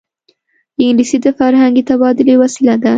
انګلیسي 0.81 1.17
د 1.25 1.27
فرهنګي 1.37 1.83
تبادلې 1.89 2.35
وسیله 2.43 2.75
ده 2.81 2.89